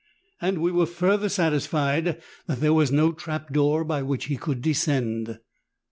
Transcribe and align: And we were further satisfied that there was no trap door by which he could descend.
And 0.41 0.63
we 0.63 0.71
were 0.71 0.87
further 0.87 1.29
satisfied 1.29 2.19
that 2.47 2.59
there 2.59 2.73
was 2.73 2.91
no 2.91 3.11
trap 3.11 3.53
door 3.53 3.83
by 3.83 4.01
which 4.01 4.25
he 4.25 4.35
could 4.35 4.59
descend. 4.59 5.37